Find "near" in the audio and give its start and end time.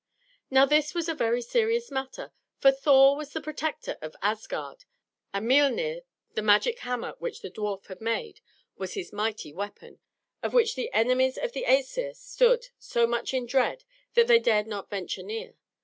15.21-15.53